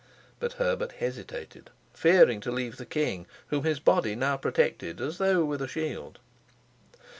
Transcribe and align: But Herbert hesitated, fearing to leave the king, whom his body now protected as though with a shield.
But 0.39 0.53
Herbert 0.53 0.93
hesitated, 0.93 1.69
fearing 1.93 2.41
to 2.41 2.51
leave 2.51 2.77
the 2.77 2.87
king, 2.87 3.27
whom 3.49 3.65
his 3.65 3.79
body 3.79 4.15
now 4.15 4.35
protected 4.35 4.99
as 4.99 5.19
though 5.19 5.45
with 5.45 5.61
a 5.61 5.67
shield. 5.67 6.17